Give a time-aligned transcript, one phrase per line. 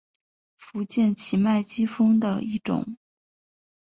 [0.57, 2.97] 福建畸脉姬蜂的一种。